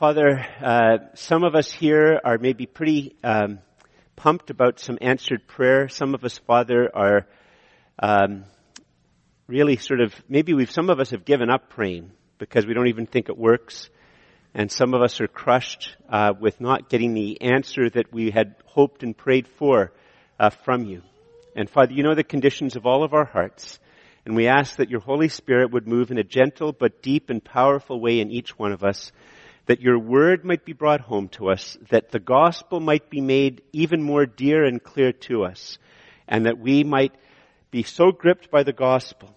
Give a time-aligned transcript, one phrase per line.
[0.00, 3.58] Father, uh, some of us here are maybe pretty um,
[4.16, 5.90] pumped about some answered prayer.
[5.90, 7.26] Some of us, Father, are
[7.98, 8.44] um,
[9.46, 12.86] really sort of maybe we've some of us have given up praying because we don't
[12.88, 13.90] even think it works,
[14.54, 18.54] and some of us are crushed uh, with not getting the answer that we had
[18.64, 19.92] hoped and prayed for
[20.38, 21.02] uh, from you.
[21.54, 23.78] And Father, you know the conditions of all of our hearts.
[24.24, 27.44] And we ask that your Holy Spirit would move in a gentle but deep and
[27.44, 29.12] powerful way in each one of us
[29.70, 33.62] that your word might be brought home to us, that the gospel might be made
[33.72, 35.78] even more dear and clear to us,
[36.26, 37.14] and that we might
[37.70, 39.32] be so gripped by the gospel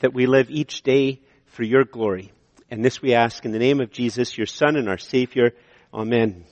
[0.00, 2.30] that we live each day for your glory.
[2.70, 5.52] And this we ask in the name of Jesus, your Son and our Savior.
[5.90, 6.44] Amen.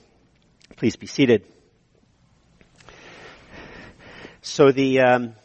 [0.75, 1.45] Please be seated.
[4.41, 5.35] So the um,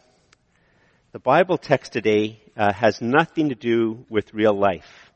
[1.11, 5.10] the Bible text today uh, has nothing to do with real life.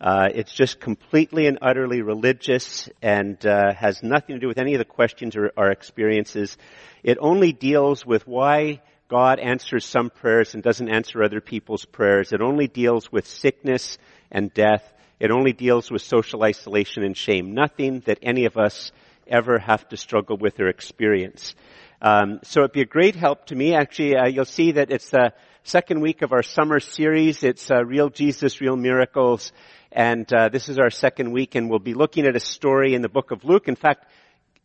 [0.00, 4.72] Uh, it's just completely and utterly religious and uh, has nothing to do with any
[4.72, 6.56] of the questions or, or experiences.
[7.02, 12.32] It only deals with why God answers some prayers and doesn't answer other people's prayers.
[12.32, 13.98] It only deals with sickness
[14.30, 14.90] and death.
[15.18, 17.52] It only deals with social isolation and shame.
[17.52, 18.92] Nothing that any of us
[19.26, 21.54] ever have to struggle with or experience.
[22.00, 23.74] Um, so it'd be a great help to me.
[23.74, 27.42] Actually, uh, you'll see that it's the second week of our summer series.
[27.42, 29.52] It's uh, Real Jesus, Real Miracles.
[29.92, 33.02] And uh, this is our second week, and we'll be looking at a story in
[33.02, 33.66] the book of Luke.
[33.66, 34.06] In fact,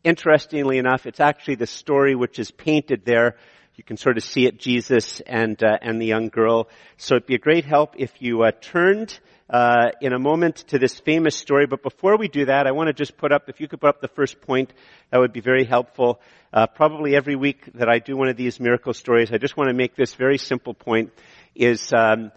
[0.03, 3.35] interestingly enough, it's actually the story which is painted there.
[3.75, 6.69] You can sort of see it, Jesus and uh, and the young girl.
[6.97, 10.79] So it'd be a great help if you uh, turned uh, in a moment to
[10.79, 11.65] this famous story.
[11.65, 13.89] But before we do that, I want to just put up, if you could put
[13.89, 14.71] up the first point,
[15.09, 16.21] that would be very helpful.
[16.53, 19.69] Uh, probably every week that I do one of these miracle stories, I just want
[19.69, 21.11] to make this very simple point:
[21.55, 22.31] is um,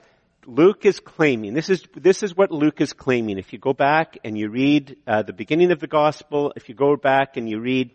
[0.49, 3.37] Luke is claiming, this is, this is what Luke is claiming.
[3.37, 6.75] If you go back and you read uh, the beginning of the gospel, if you
[6.75, 7.91] go back and you read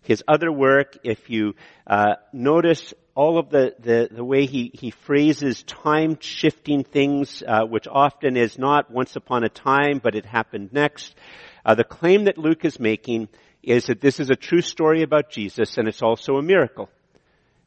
[0.00, 1.54] his other work, if you
[1.86, 7.66] uh, notice all of the, the, the, way he, he phrases time shifting things, uh,
[7.66, 11.14] which often is not once upon a time, but it happened next.
[11.62, 13.28] Uh, the claim that Luke is making
[13.62, 16.88] is that this is a true story about Jesus and it's also a miracle.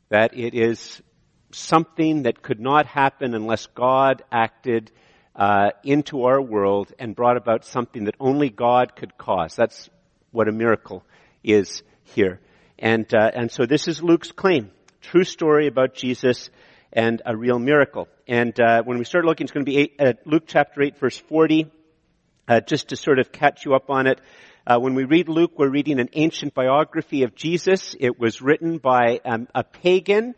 [0.09, 0.99] That it is
[1.55, 4.91] something that could not happen unless God acted
[5.35, 9.55] uh, into our world and brought about something that only God could cause.
[9.55, 9.89] That's
[10.31, 11.03] what a miracle
[11.43, 12.39] is here.
[12.79, 16.49] And uh, and so this is Luke's claim, true story about Jesus
[16.91, 18.07] and a real miracle.
[18.27, 20.97] And uh, when we start looking, it's going to be eight, uh, Luke chapter eight,
[20.97, 21.71] verse forty.
[22.47, 24.19] Uh, just to sort of catch you up on it.
[24.67, 27.95] Uh, when we read Luke, we're reading an ancient biography of Jesus.
[27.97, 30.35] It was written by um, a pagan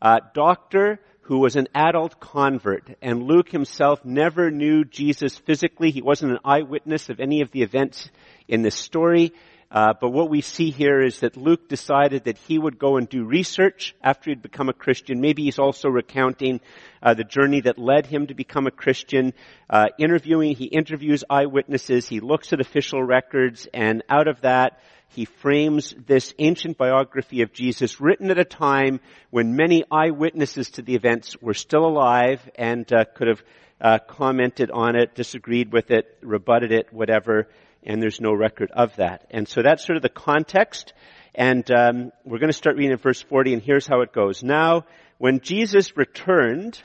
[0.00, 2.90] uh, doctor who was an adult convert.
[3.00, 5.92] And Luke himself never knew Jesus physically.
[5.92, 8.10] He wasn't an eyewitness of any of the events
[8.48, 9.32] in this story.
[9.70, 13.08] Uh, but what we see here is that Luke decided that he would go and
[13.08, 15.20] do research after he'd become a Christian.
[15.20, 16.60] Maybe he's also recounting
[17.00, 19.32] uh, the journey that led him to become a Christian.
[19.68, 22.08] Uh, interviewing, he interviews eyewitnesses.
[22.08, 27.52] He looks at official records, and out of that, he frames this ancient biography of
[27.52, 29.00] Jesus written at a time
[29.30, 33.42] when many eyewitnesses to the events were still alive and uh, could have
[33.80, 37.48] uh, commented on it, disagreed with it, rebutted it, whatever,
[37.82, 39.26] and there's no record of that.
[39.30, 40.92] And so that's sort of the context.
[41.34, 44.44] And um, we're going to start reading in verse 40, and here's how it goes.
[44.44, 44.84] Now,
[45.18, 46.80] when Jesus returned,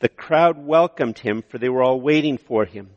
[0.00, 2.90] the crowd welcomed him, for they were all waiting for him.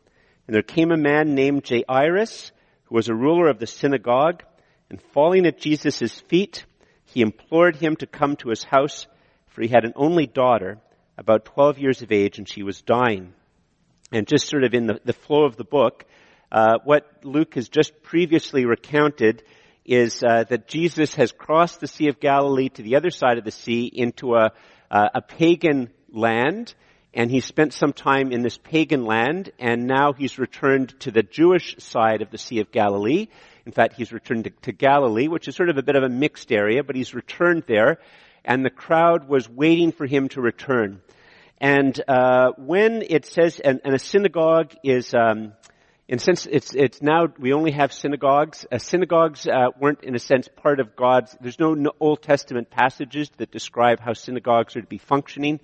[0.48, 2.52] And there came a man named Jairus,
[2.92, 4.44] who was a ruler of the synagogue,
[4.90, 6.66] and falling at Jesus' feet,
[7.06, 9.08] he implored him to come to his house,
[9.48, 10.78] for he had an only daughter,
[11.18, 13.34] about 12 years of age, and she was dying.
[14.12, 16.04] And just sort of in the, the flow of the book,
[16.52, 19.42] uh, what Luke has just previously recounted
[19.86, 23.46] is uh, that Jesus has crossed the Sea of Galilee to the other side of
[23.46, 24.52] the sea into a,
[24.92, 26.76] uh, a pagan land,
[27.14, 31.24] and he spent some time in this pagan land, and now he's returned to the
[31.24, 33.28] Jewish side of the Sea of Galilee.
[33.66, 36.10] In fact, he's returned to, to Galilee, which is sort of a bit of a
[36.10, 38.00] mixed area, but he's returned there,
[38.46, 41.02] and the crowd was waiting for him to return.
[41.60, 45.54] And uh, when it says, and, and a synagogue is, um,
[46.18, 48.66] sense, it's it's now we only have synagogues.
[48.72, 51.38] Uh, synagogues uh, weren't, in a sense, part of God's.
[51.40, 55.60] There's no, no Old Testament passages that describe how synagogues are to be functioning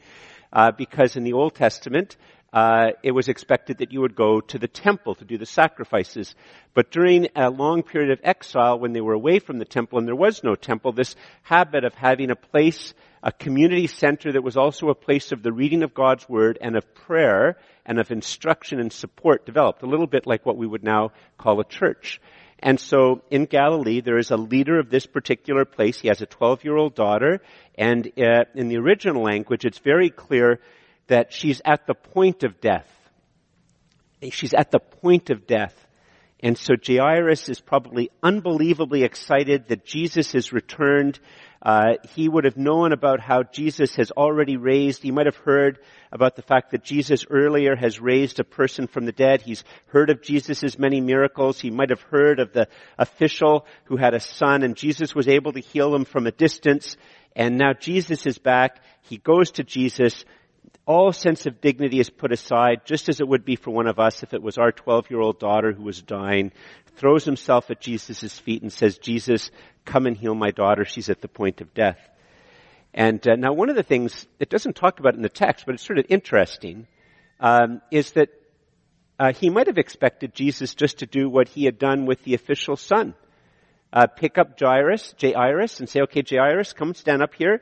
[0.52, 2.18] uh, because in the Old Testament,
[2.54, 6.34] uh, it was expected that you would go to the temple to do the sacrifices.
[6.74, 10.08] But during a long period of exile, when they were away from the temple and
[10.08, 14.58] there was no temple, this habit of having a place a community center that was
[14.58, 18.80] also a place of the reading of God's Word and of prayer and of instruction
[18.80, 22.22] and support developed, a little bit like what we would now call a church.
[22.60, 26.00] And so in Galilee, there is a leader of this particular place.
[26.00, 27.42] He has a 12 year old daughter.
[27.76, 30.60] And uh, in the original language, it's very clear
[31.08, 32.92] that she's at the point of death.
[34.32, 35.76] She's at the point of death.
[36.40, 41.20] And so Jairus is probably unbelievably excited that Jesus has returned.
[41.62, 45.02] Uh, he would have known about how Jesus has already raised.
[45.02, 45.80] He might have heard
[46.12, 49.42] about the fact that Jesus earlier has raised a person from the dead.
[49.42, 51.60] He's heard of Jesus' many miracles.
[51.60, 52.68] He might have heard of the
[52.98, 56.96] official who had a son and Jesus was able to heal him from a distance.
[57.36, 58.82] And now Jesus is back.
[59.02, 60.26] He goes to Jesus
[60.88, 64.00] all sense of dignity is put aside, just as it would be for one of
[64.00, 66.54] us if it was our 12 year old daughter who was dying,
[66.96, 69.52] throws himself at Jesus' feet and says, Jesus,
[69.84, 70.86] come and heal my daughter.
[70.86, 72.00] She's at the point of death.
[72.94, 75.76] And uh, now one of the things, it doesn't talk about in the text, but
[75.76, 76.88] it's sort of interesting,
[77.42, 78.30] um, is that
[79.20, 82.34] uh, he might have expected Jesus just to do what he had done with the
[82.34, 83.14] official son.
[83.92, 87.62] Uh, pick up Jairus, Jairus, and say, okay, Jairus, come stand up here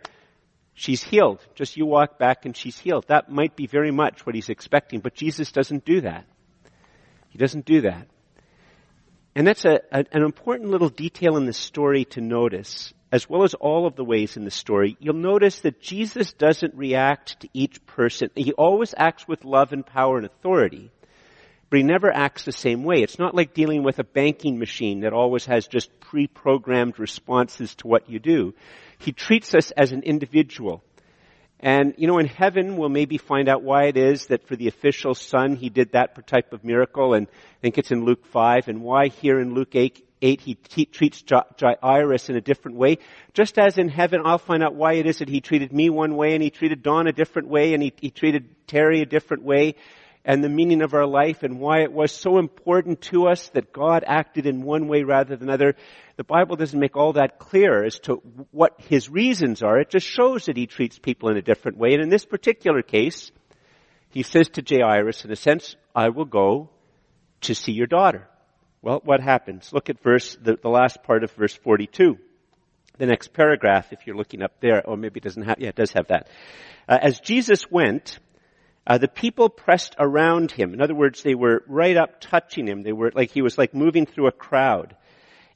[0.76, 1.40] she's healed.
[1.56, 3.06] Just you walk back and she's healed.
[3.08, 6.26] That might be very much what he's expecting, but Jesus doesn't do that.
[7.30, 8.08] He doesn't do that.
[9.36, 13.44] And that's a, a, an important little detail in the story to notice, as well
[13.44, 14.96] as all of the ways in the story.
[15.00, 18.30] You'll notice that Jesus doesn't react to each person.
[18.36, 20.90] He always acts with love and power and authority,
[21.70, 23.02] but he never acts the same way.
[23.02, 27.88] It's not like dealing with a banking machine that always has just pre-programmed responses to
[27.88, 28.54] what you do.
[29.06, 30.84] He treats us as an individual.
[31.60, 34.68] And, you know, in heaven, we'll maybe find out why it is that for the
[34.68, 38.68] official son, he did that type of miracle, and I think it's in Luke 5,
[38.68, 40.56] and why here in Luke 8, 8 he
[40.86, 41.24] treats
[41.62, 42.98] Jairus in a different way.
[43.34, 46.16] Just as in heaven, I'll find out why it is that he treated me one
[46.16, 49.44] way, and he treated Don a different way, and he, he treated Terry a different
[49.44, 49.76] way
[50.26, 53.72] and the meaning of our life and why it was so important to us that
[53.72, 55.76] God acted in one way rather than another.
[56.18, 58.16] The Bible doesn't make all that clear as to
[58.52, 59.80] what his reasons are.
[59.80, 61.94] It just shows that he treats people in a different way.
[61.94, 63.32] And in this particular case,
[64.10, 66.72] he says to Jairus, in a sense, I will go
[67.42, 68.28] to see your daughter.
[68.82, 69.72] Well, what happens?
[69.72, 72.18] Look at verse, the, the last part of verse 42.
[72.98, 75.76] The next paragraph, if you're looking up there, or maybe it doesn't have, yeah, it
[75.76, 76.30] does have that.
[76.88, 78.20] Uh, as Jesus went,
[78.88, 80.74] uh, the people pressed around him.
[80.74, 82.84] In other words, they were right up touching him.
[82.84, 84.96] They were like he was like moving through a crowd.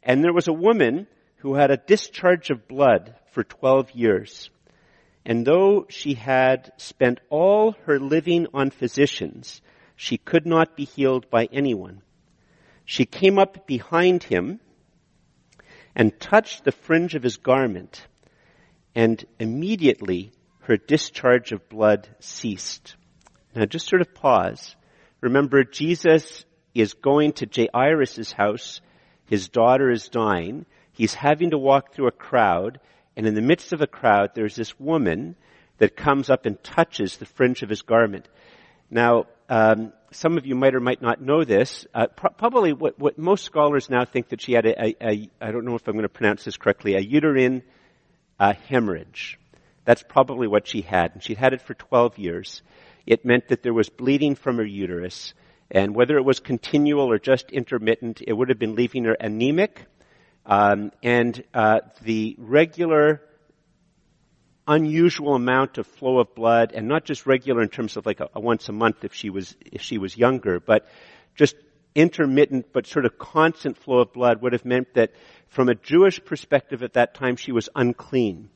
[0.02, 4.50] And there was a woman who had a discharge of blood for 12 years.
[5.26, 9.62] And though she had spent all her living on physicians,
[9.96, 12.02] she could not be healed by anyone.
[12.86, 14.60] She came up behind him
[15.96, 18.08] and touched the fringe of his garment,
[18.96, 20.32] and immediately
[20.62, 22.96] her discharge of blood ceased.
[23.60, 24.78] Now just sort of pause.
[25.20, 28.80] Remember, Jesus is going to Jairus' house.
[29.26, 30.66] His daughter is dying.
[30.94, 32.80] He's having to walk through a crowd.
[33.18, 35.36] And in the midst of a crowd, there's this woman
[35.78, 38.30] that comes up and touches the fringe of his garment.
[38.90, 41.86] Now, um, some of you might or might not know this.
[41.94, 45.30] Uh, pro- probably what, what, most scholars now think that she had a, a, a,
[45.42, 47.64] I don't know if I'm going to pronounce this correctly, a uterine
[48.40, 49.38] uh, hemorrhage.
[49.84, 51.12] That's probably what she had.
[51.14, 52.62] And she'd had it for 12 years
[53.10, 55.34] it meant that there was bleeding from her uterus.
[55.72, 59.84] And whether it was continual or just intermittent, it would have been leaving her anemic.
[60.46, 63.24] Um, and uh, the regular,
[64.68, 68.30] unusual amount of flow of blood, and not just regular in terms of like a,
[68.36, 70.88] a once a month if she was if she was younger, but
[71.34, 71.56] just
[71.96, 75.12] intermittent but sort of constant flow of blood would have meant that
[75.48, 78.52] from a Jewish perspective at that time she was unclean.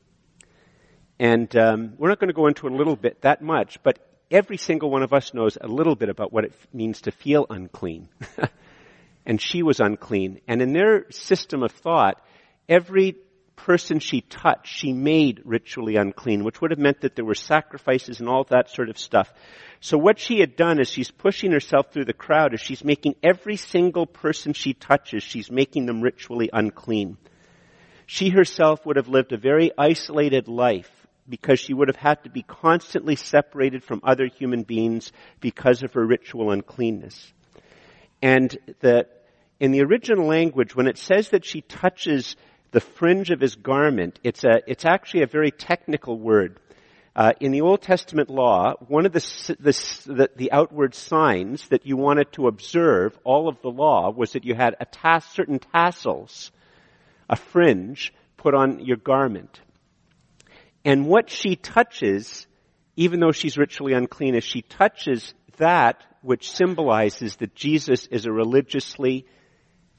[1.18, 4.56] And um, we're not going to go into a little bit that much, but every
[4.56, 8.08] single one of us knows a little bit about what it means to feel unclean.
[9.26, 10.40] and she was unclean.
[10.48, 12.20] And in their system of thought,
[12.68, 13.16] every
[13.56, 18.20] person she touched, she made ritually unclean, which would have meant that there were sacrifices
[18.20, 19.32] and all that sort of stuff.
[19.80, 23.14] So what she had done is she's pushing herself through the crowd, is she's making
[23.22, 27.16] every single person she touches, she's making them ritually unclean.
[28.06, 30.90] She herself would have lived a very isolated life
[31.28, 35.92] because she would have had to be constantly separated from other human beings because of
[35.94, 37.32] her ritual uncleanness.
[38.20, 39.06] And the,
[39.60, 42.36] in the original language, when it says that she touches
[42.70, 46.58] the fringe of his garment, it's a, it's actually a very technical word.
[47.16, 49.20] Uh, in the Old Testament law, one of the,
[49.60, 54.44] the, the, outward signs that you wanted to observe, all of the law, was that
[54.44, 56.50] you had a tas- certain tassels,
[57.30, 59.60] a fringe, put on your garment.
[60.84, 62.46] And what she touches,
[62.96, 68.32] even though she's ritually unclean, is she touches that which symbolizes that Jesus is a
[68.32, 69.26] religiously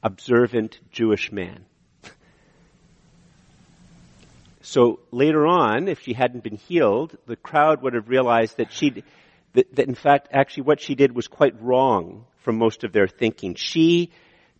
[0.03, 1.65] observant Jewish man.
[4.61, 9.03] So later on, if she hadn't been healed, the crowd would have realized that she,
[9.53, 13.07] that, that in fact, actually what she did was quite wrong from most of their
[13.07, 13.53] thinking.
[13.53, 14.11] She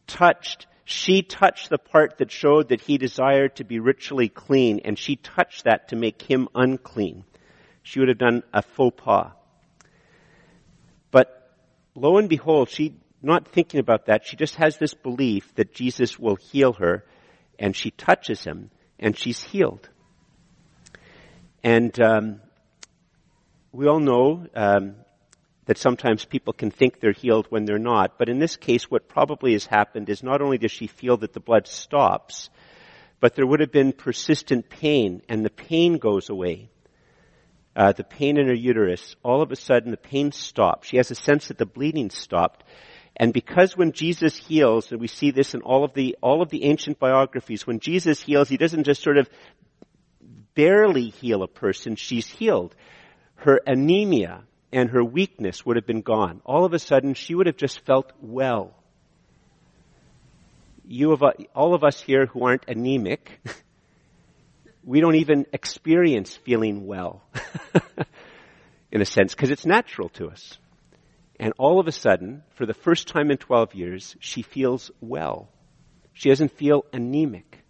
[0.06, 4.98] touched, she touched the part that showed that he desired to be ritually clean, and
[4.98, 7.26] she touched that to make him unclean.
[7.82, 9.32] She would have done a faux pas.
[11.10, 11.52] But
[11.96, 16.20] lo and behold, she, not thinking about that, she just has this belief that Jesus
[16.20, 17.04] will heal her,
[17.58, 19.90] and she touches him, and she's healed.
[21.64, 22.42] And um,
[23.72, 24.98] we all know um,
[25.66, 28.18] that sometimes people can think they're healed when they're not.
[28.18, 31.34] But in this case, what probably has happened is not only does she feel that
[31.34, 32.50] the blood stops,
[33.20, 36.70] but there would have been persistent pain, and the pain goes away.
[37.76, 40.88] Uh, the pain in her uterus, all of a sudden the pain stops.
[40.88, 42.64] She has a sense that the bleeding stopped.
[43.18, 46.50] And because when Jesus heals, and we see this in all of the, all of
[46.50, 49.30] the ancient biographies, when Jesus heals, he doesn't just sort of
[50.54, 52.76] barely heal a person, she's healed.
[53.36, 54.44] Her anemia
[54.76, 56.42] and her weakness would have been gone.
[56.44, 58.76] All of a sudden, she would have just felt well.
[60.86, 61.18] You
[61.56, 63.40] all of us here who aren't anemic,
[64.84, 67.24] we don't even experience feeling well,
[68.92, 70.58] in a sense, because it's natural to us.
[71.40, 75.48] And all of a sudden, for the first time in 12 years, she feels well.
[76.12, 77.64] She doesn't feel anemic.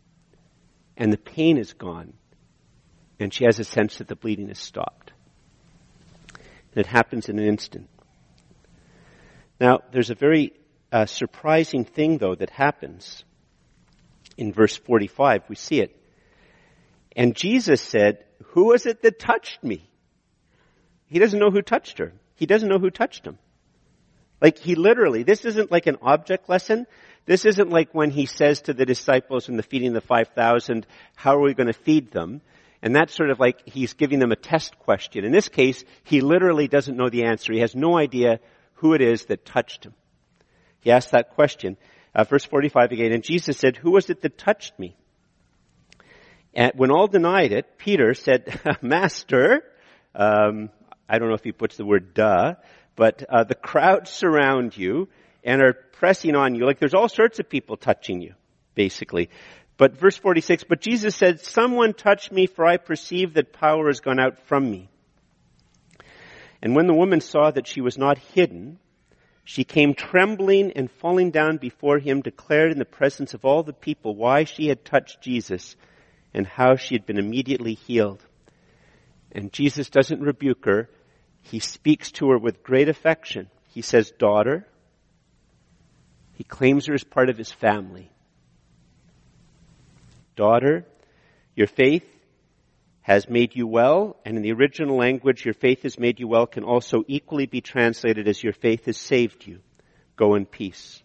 [0.97, 2.13] And the pain is gone
[3.19, 5.04] and she has a sense that the bleeding has stopped.
[6.75, 7.89] It happens in an instant.
[9.59, 10.53] Now, there's a very
[10.91, 13.23] uh, surprising thing, though, that happens.
[14.37, 15.95] In verse 45, we see it.
[17.15, 19.89] And Jesus said, Who was it that touched me?
[21.07, 22.13] He doesn't know who touched her.
[22.35, 23.37] He doesn't know who touched him.
[24.41, 26.87] Like, he literally, this isn't like an object lesson.
[27.25, 30.85] This isn't like when he says to the disciples in the feeding of the 5,000,
[31.15, 32.41] how are we going to feed them?
[32.85, 35.25] And that's sort of like he's giving them a test question.
[35.25, 37.51] In this case, he literally doesn't know the answer.
[37.51, 38.39] He has no idea
[38.75, 39.95] who it is that touched him.
[40.81, 41.77] He asked that question.
[42.13, 44.95] Uh, verse 45 again, and Jesus said, who was it that touched me?
[46.53, 49.63] And when all denied it, Peter said, Master,
[50.13, 50.69] um,
[51.09, 52.53] I don't know if he puts the word duh,
[52.95, 55.09] but uh, the crowd surround you
[55.43, 56.67] and are pressing on you.
[56.67, 58.35] Like there's all sorts of people touching you,
[58.75, 59.31] basically.
[59.77, 63.99] But verse 46, but Jesus said, someone touched me for I perceive that power has
[63.99, 64.89] gone out from me.
[66.61, 68.79] And when the woman saw that she was not hidden,
[69.43, 73.73] she came trembling and falling down before him, declared in the presence of all the
[73.73, 75.75] people why she had touched Jesus
[76.33, 78.25] and how she had been immediately healed.
[79.31, 80.89] And Jesus doesn't rebuke her.
[81.43, 83.49] He speaks to her with great affection.
[83.67, 84.65] He says, daughter.
[86.33, 88.11] He claims her as part of his family.
[90.35, 90.85] Daughter,
[91.55, 92.05] your faith
[93.01, 96.47] has made you well, and in the original language, your faith has made you well
[96.47, 99.59] can also equally be translated as your faith has saved you.
[100.15, 101.03] Go in peace.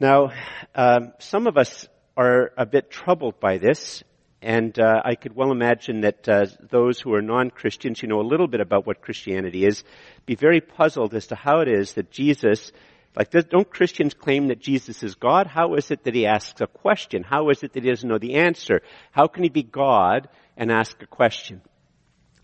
[0.00, 0.32] Now,
[0.74, 4.02] um, some of us are a bit troubled by this,
[4.42, 8.22] and uh, I could well imagine that uh, those who are non-Christians, who know a
[8.26, 9.84] little bit about what Christianity is,
[10.26, 12.72] be very puzzled as to how it is that Jesus
[13.16, 15.46] like, don't Christians claim that Jesus is God?
[15.46, 17.22] How is it that he asks a question?
[17.22, 18.82] How is it that he doesn't know the answer?
[19.10, 21.62] How can he be God and ask a question?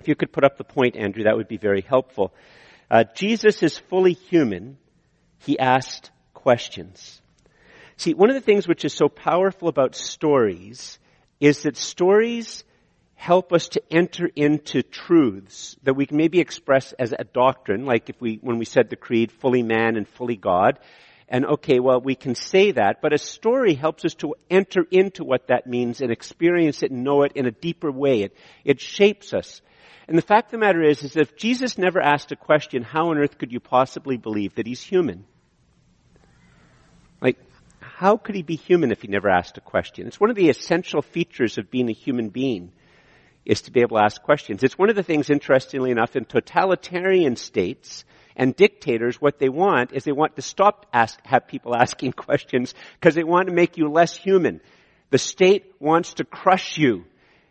[0.01, 2.33] If you could put up the point, Andrew, that would be very helpful.
[2.91, 4.79] Uh, Jesus is fully human.
[5.41, 7.21] He asked questions.
[7.99, 10.99] See, one of the things which is so powerful about stories
[11.39, 12.65] is that stories
[13.23, 18.11] help us to enter into truths that we can maybe express as a doctrine, like
[18.11, 20.81] if we, when we said the creed, fully man and fully God.
[21.29, 25.23] And okay, well, we can say that, but a story helps us to enter into
[25.23, 28.23] what that means and experience it and know it in a deeper way.
[28.23, 29.63] It, it shapes us.
[30.09, 33.11] And the fact of the matter is, is if Jesus never asked a question, how
[33.11, 35.27] on earth could you possibly believe that he's human?
[37.21, 37.39] Like,
[37.79, 40.09] how could he be human if he never asked a question?
[40.09, 42.73] It's one of the essential features of being a human being
[43.45, 44.63] is to be able to ask questions.
[44.63, 48.05] It's one of the things, interestingly enough, in totalitarian states
[48.37, 52.75] and dictators, what they want is they want to stop ask, have people asking questions
[52.95, 54.61] because they want to make you less human.
[55.11, 57.05] The state wants to crush you.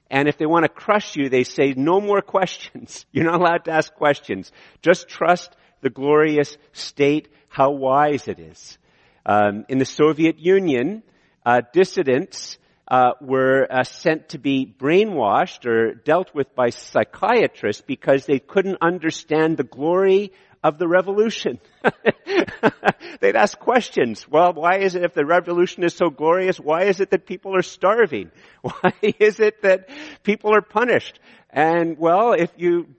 [0.10, 3.06] And if they want to crush you, they say, no more questions.
[3.12, 4.52] You're not allowed to ask questions.
[4.82, 8.78] Just trust the glorious state, how wise it is.
[9.26, 11.04] Um, in the Soviet Union,
[11.46, 12.58] uh, dissidents
[12.92, 18.80] uh, were uh, sent to be brainwashed or dealt with by psychiatrists because they couldn't
[18.82, 21.58] understand the glory of the revolution.
[23.22, 24.28] They'd ask questions.
[24.30, 27.56] Well, why is it if the revolution is so glorious, why is it that people
[27.56, 28.30] are starving?
[28.62, 29.90] Why is it that
[30.22, 31.20] people are punished?
[31.50, 32.90] And well, if you,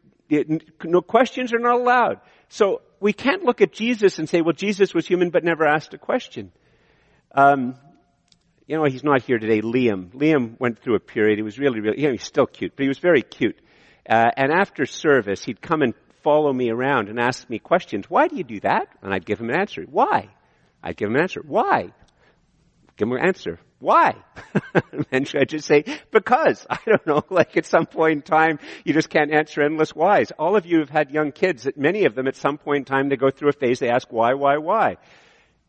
[0.83, 2.21] no questions are not allowed.
[2.49, 5.93] So we can't look at Jesus and say, well, Jesus was human but never asked
[5.93, 6.51] a question.
[7.35, 7.77] Um,
[8.66, 10.11] you know, he's not here today, Liam.
[10.12, 12.83] Liam went through a period, he was really, really, you know, he's still cute, but
[12.83, 13.59] he was very cute.
[14.09, 18.07] Uh, and after service, he'd come and follow me around and ask me questions.
[18.09, 18.88] Why do you do that?
[19.02, 19.83] And I'd give him an answer.
[19.83, 20.28] Why?
[20.83, 21.42] I'd give him an answer.
[21.47, 21.92] Why?
[22.97, 23.59] Give him an answer.
[23.78, 24.14] Why?
[25.11, 26.66] and I'd just say, because.
[26.71, 30.31] I don't know, like at some point in time, you just can't answer endless whys.
[30.38, 33.09] All of you have had young kids, many of them at some point in time,
[33.09, 34.97] they go through a phase, they ask why, why, why.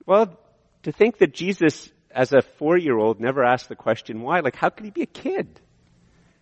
[0.06, 0.38] Well,
[0.84, 4.86] to think that Jesus, as a four-year-old, never asked the question why, like how could
[4.86, 5.60] he be a kid?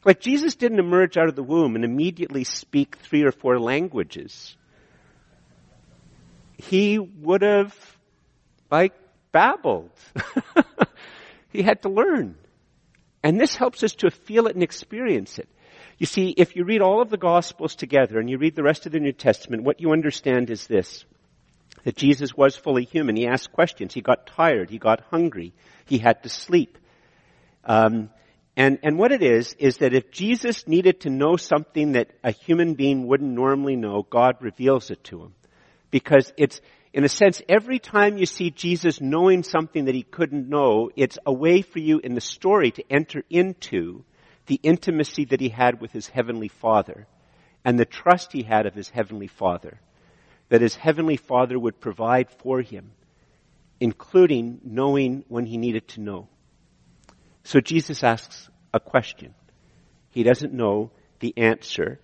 [0.04, 4.56] Like Jesus didn't emerge out of the womb and immediately speak three or four languages.
[6.58, 7.76] He would have,
[8.70, 8.94] like,
[9.32, 9.90] babbled.
[11.50, 12.36] he had to learn.
[13.24, 15.50] And this helps us to feel it and experience it.
[15.98, 18.86] You see, if you read all of the Gospels together and you read the rest
[18.86, 21.06] of the New Testament, what you understand is this.
[21.84, 23.16] That Jesus was fully human.
[23.16, 23.94] He asked questions.
[23.94, 24.70] He got tired.
[24.70, 25.54] He got hungry.
[25.86, 26.78] He had to sleep.
[27.64, 28.10] Um,
[28.56, 32.32] and, and what it is, is that if Jesus needed to know something that a
[32.32, 35.34] human being wouldn't normally know, God reveals it to him.
[35.90, 36.62] Because it's,
[36.94, 41.18] in a sense, every time you see Jesus knowing something that he couldn't know, it's
[41.26, 44.04] a way for you in the story to enter into
[44.48, 47.08] the intimacy that he had with his heavenly father
[47.64, 49.80] and the trust he had of his heavenly father.
[50.52, 52.92] That his heavenly father would provide for him,
[53.80, 56.28] including knowing when he needed to know.
[57.44, 59.34] So Jesus asks a question.
[60.10, 60.92] He doesn't know
[61.22, 62.00] the answer.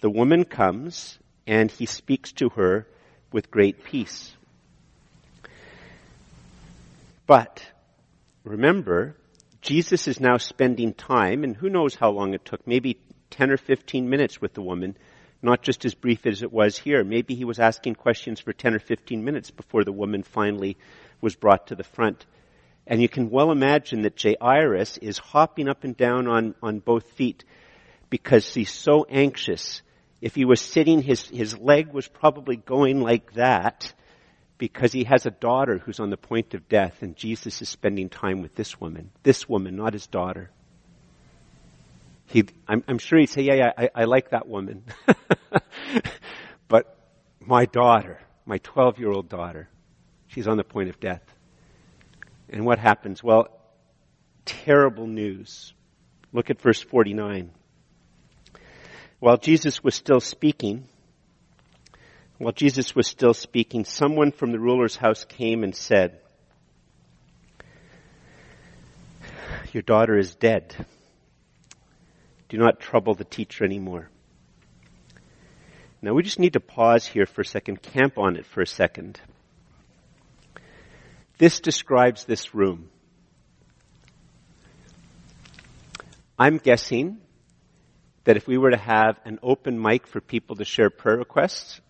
[0.00, 2.86] The woman comes and he speaks to her
[3.32, 4.36] with great peace.
[7.26, 7.64] But
[8.44, 9.16] remember,
[9.62, 12.98] Jesus is now spending time, and who knows how long it took, maybe
[13.30, 14.96] 10 or 15 minutes with the woman,
[15.42, 17.04] not just as brief as it was here.
[17.04, 20.76] Maybe he was asking questions for 10 or 15 minutes before the woman finally
[21.20, 22.26] was brought to the front.
[22.86, 27.10] And you can well imagine that Jairus is hopping up and down on, on both
[27.12, 27.44] feet
[28.10, 29.82] because he's so anxious.
[30.20, 33.92] If he was sitting, his, his leg was probably going like that
[34.56, 38.08] because he has a daughter who's on the point of death and Jesus is spending
[38.08, 39.10] time with this woman.
[39.22, 40.50] This woman, not his daughter.
[42.28, 44.84] He, I'm, I'm sure he'd say, yeah, yeah, I, I like that woman.
[46.68, 46.98] but
[47.40, 49.68] my daughter, my 12 year old daughter,
[50.26, 51.22] she's on the point of death.
[52.50, 53.22] And what happens?
[53.22, 53.48] Well,
[54.44, 55.72] terrible news.
[56.32, 57.50] Look at verse 49.
[59.20, 60.84] While Jesus was still speaking,
[62.36, 66.20] while Jesus was still speaking, someone from the ruler's house came and said,
[69.72, 70.86] Your daughter is dead.
[72.48, 74.08] Do not trouble the teacher anymore.
[76.00, 78.66] Now we just need to pause here for a second, camp on it for a
[78.66, 79.20] second.
[81.38, 82.90] This describes this room.
[86.38, 87.18] I'm guessing
[88.24, 91.80] that if we were to have an open mic for people to share prayer requests,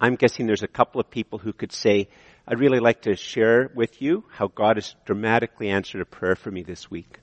[0.00, 2.08] I'm guessing there's a couple of people who could say,
[2.46, 6.50] I'd really like to share with you how God has dramatically answered a prayer for
[6.50, 7.18] me this week.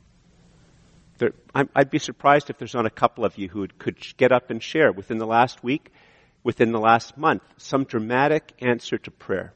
[1.18, 4.50] There, I'd be surprised if there's not a couple of you who could get up
[4.50, 5.92] and share within the last week,
[6.44, 9.54] within the last month, some dramatic answer to prayer.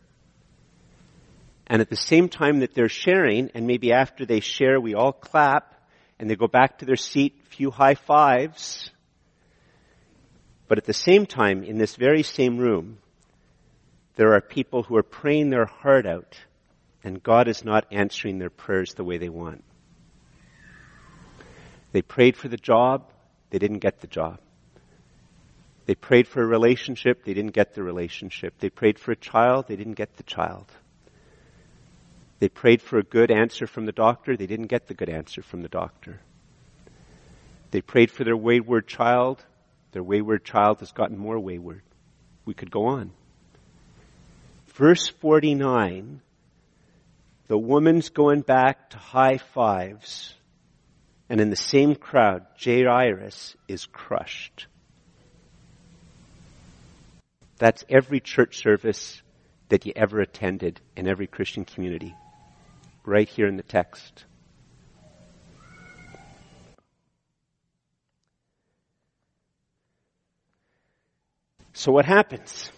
[1.67, 5.11] And at the same time that they're sharing, and maybe after they share, we all
[5.11, 5.75] clap,
[6.17, 8.89] and they go back to their seat, few high fives.
[10.67, 12.99] But at the same time, in this very same room,
[14.15, 16.37] there are people who are praying their heart out,
[17.03, 19.63] and God is not answering their prayers the way they want.
[21.91, 23.12] They prayed for the job,
[23.49, 24.39] they didn't get the job.
[25.86, 28.54] They prayed for a relationship, they didn't get the relationship.
[28.60, 30.67] They prayed for a child, they didn't get the child.
[32.39, 34.38] They prayed for a good answer from the doctor.
[34.38, 36.21] They didn't get the good answer from the doctor.
[37.71, 39.43] They prayed for their wayward child.
[39.91, 41.82] Their wayward child has gotten more wayward.
[42.45, 43.12] We could go on.
[44.67, 46.21] Verse 49,
[47.47, 50.34] the woman's going back to high fives,
[51.29, 54.65] and in the same crowd, Jairus is crushed.
[57.59, 59.21] That's every church service
[59.67, 62.15] that you ever attended in every Christian community,
[63.05, 64.25] right here in the text.
[71.73, 72.71] So, what happens?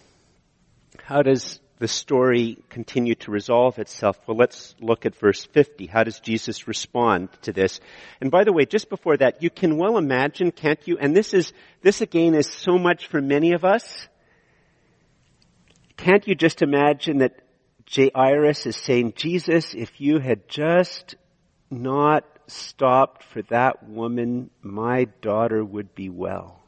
[1.02, 4.16] How does the story continue to resolve itself?
[4.28, 5.86] Well, let's look at verse 50.
[5.86, 7.80] How does Jesus respond to this?
[8.20, 10.96] And by the way, just before that, you can well imagine, can't you?
[10.96, 14.06] And this is, this again is so much for many of us.
[15.96, 17.40] Can't you just imagine that
[17.92, 21.16] Jairus is saying, Jesus, if you had just
[21.68, 26.60] not stopped for that woman, my daughter would be well.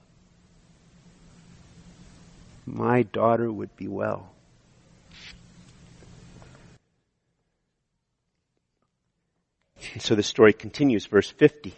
[2.67, 4.34] My daughter would be well.
[9.99, 11.75] So the story continues, verse 50.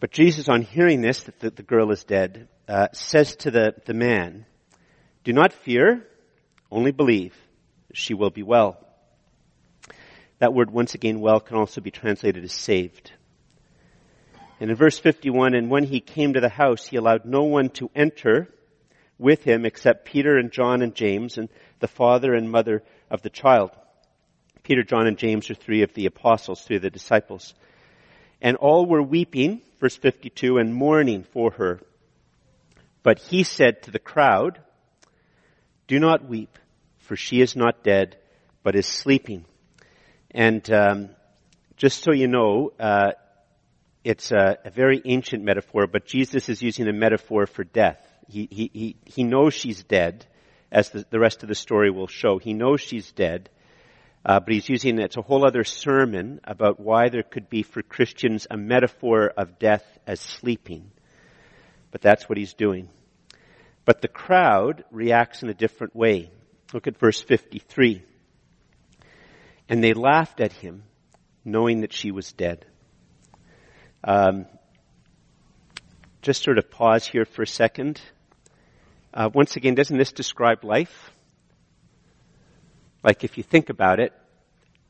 [0.00, 3.74] But Jesus, on hearing this, that the, the girl is dead, uh, says to the,
[3.84, 4.46] the man,
[5.24, 6.06] Do not fear,
[6.70, 7.34] only believe.
[7.92, 8.78] She will be well.
[10.38, 13.12] That word, once again, well, can also be translated as saved.
[14.58, 17.68] And in verse 51, and when he came to the house, he allowed no one
[17.70, 18.48] to enter
[19.18, 21.48] with him except Peter and John and James and
[21.80, 23.70] the father and mother of the child.
[24.62, 27.54] Peter, John, and James are three of the apostles, three of the disciples.
[28.40, 31.80] And all were weeping, verse 52, and mourning for her.
[33.02, 34.60] But he said to the crowd,
[35.86, 36.58] Do not weep,
[36.98, 38.16] for she is not dead,
[38.62, 39.44] but is sleeping.
[40.30, 41.10] And um,
[41.76, 43.12] just so you know, uh,
[44.04, 47.98] it's a, a, very ancient metaphor, but Jesus is using a metaphor for death.
[48.28, 50.26] He, he, he, he knows she's dead,
[50.70, 52.38] as the, the rest of the story will show.
[52.38, 53.50] He knows she's dead,
[54.24, 57.82] uh, but he's using it's a whole other sermon about why there could be for
[57.82, 60.90] Christians a metaphor of death as sleeping.
[61.90, 62.88] But that's what he's doing.
[63.84, 66.30] But the crowd reacts in a different way.
[66.72, 68.02] Look at verse 53.
[69.68, 70.82] And they laughed at him,
[71.44, 72.66] knowing that she was dead.
[74.04, 74.46] Um,
[76.22, 78.00] just sort of pause here for a second.
[79.14, 81.10] Uh, once again, doesn't this describe life?
[83.02, 84.12] Like if you think about it,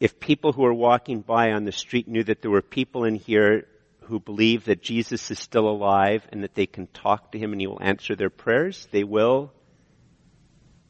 [0.01, 3.15] if people who are walking by on the street knew that there were people in
[3.15, 3.67] here
[4.05, 7.61] who believe that Jesus is still alive and that they can talk to him and
[7.61, 9.53] he will answer their prayers, they will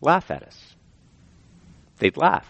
[0.00, 0.58] laugh at us.
[1.98, 2.48] They'd laugh.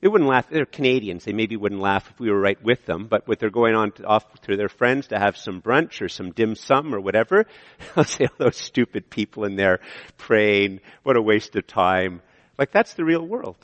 [0.00, 0.48] They wouldn't laugh.
[0.48, 1.24] They're Canadians.
[1.24, 3.92] They maybe wouldn't laugh if we were right with them, but if they're going on
[3.92, 7.46] to, off to their friends to have some brunch or some dim sum or whatever,
[7.94, 9.80] they'll say, oh, those stupid people in there
[10.16, 12.20] praying, what a waste of time.
[12.58, 13.56] Like that's the real world.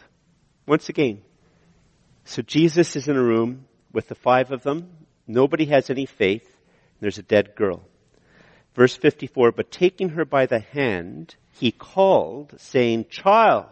[0.66, 1.20] Once again.
[2.24, 4.90] So Jesus is in a room with the five of them.
[5.26, 6.48] Nobody has any faith.
[7.00, 7.82] There's a dead girl.
[8.74, 13.66] Verse 54, but taking her by the hand, he called, saying, Child,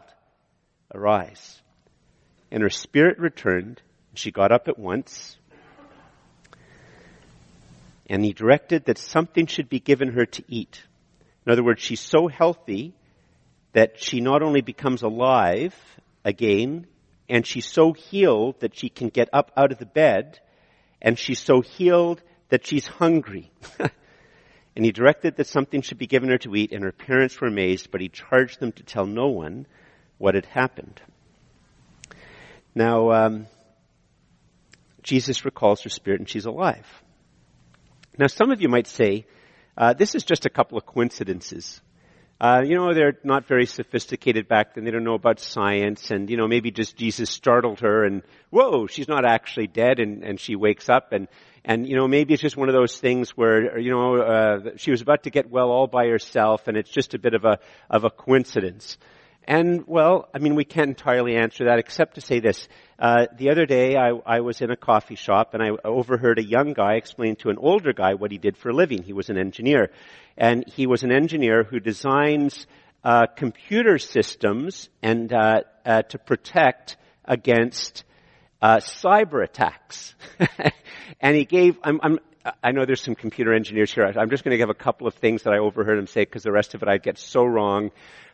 [0.94, 1.60] arise.
[2.50, 5.36] And her spirit returned, and she got up at once.
[8.06, 10.82] And he directed that something should be given her to eat.
[11.46, 12.92] In other words, she's so healthy
[13.72, 15.74] that she not only becomes alive
[16.24, 16.86] again,
[17.28, 20.38] and she's so healed that she can get up out of the bed,
[21.00, 23.50] and she's so healed that she's hungry.
[23.78, 27.48] and he directed that something should be given her to eat, and her parents were
[27.48, 29.66] amazed, but he charged them to tell no one
[30.18, 31.00] what had happened.
[32.74, 33.46] Now, um,
[35.02, 36.86] Jesus recalls her spirit, and she's alive.
[38.18, 39.26] Now, some of you might say,
[39.76, 41.80] uh, this is just a couple of coincidences.
[42.42, 44.82] Uh, you know, they're not very sophisticated back then.
[44.82, 48.88] They don't know about science, and you know, maybe just Jesus startled her, and whoa,
[48.88, 51.28] she's not actually dead, and and she wakes up, and
[51.64, 54.90] and you know, maybe it's just one of those things where you know uh, she
[54.90, 57.60] was about to get well all by herself, and it's just a bit of a
[57.88, 58.98] of a coincidence.
[59.44, 62.68] And well, I mean, we can't entirely answer that except to say this.
[62.98, 66.44] Uh, the other day, I, I, was in a coffee shop and I overheard a
[66.44, 69.02] young guy explain to an older guy what he did for a living.
[69.02, 69.90] He was an engineer,
[70.36, 72.66] and he was an engineer who designs
[73.02, 78.04] uh, computer systems and uh, uh to protect against
[78.60, 80.14] uh, cyber attacks.
[81.20, 81.78] and he gave.
[81.82, 82.18] I'm, I'm
[82.62, 84.04] I know there's some computer engineers here.
[84.04, 86.42] I'm just going to give a couple of things that I overheard him say because
[86.42, 87.90] the rest of it I'd get so wrong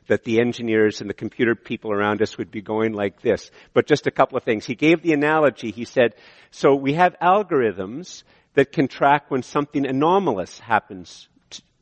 [0.07, 3.51] that the engineers and the computer people around us would be going like this.
[3.75, 4.65] But just a couple of things.
[4.65, 5.71] He gave the analogy.
[5.71, 6.15] He said,
[6.51, 8.23] so we have algorithms
[8.55, 11.29] that can track when something anomalous happens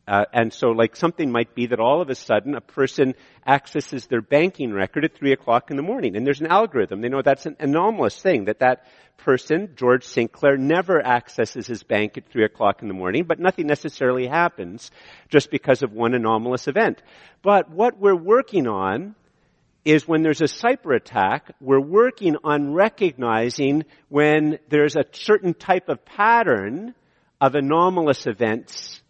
[0.09, 3.15] uh, and so like something might be that all of a sudden a person
[3.47, 6.17] accesses their banking record at three o'clock in the morning.
[6.17, 7.01] And there's an algorithm.
[7.01, 12.17] They know that's an anomalous thing that that person, George Sinclair, never accesses his bank
[12.17, 14.93] at three o'clock in the morning, but nothing necessarily happens
[15.29, 17.03] just because of one anomalous event.
[17.43, 19.17] But what we're working on
[19.85, 25.89] is when there's a cyber attack, we're working on recognizing when there's a certain type
[25.89, 26.95] of pattern
[27.41, 29.01] of anomalous events